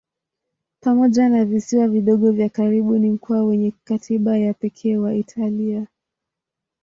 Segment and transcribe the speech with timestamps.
[0.81, 5.87] Pamoja na visiwa vidogo vya karibu ni mkoa wenye katiba ya pekee wa Italia.